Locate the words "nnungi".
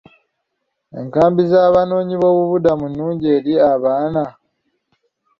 2.87-3.25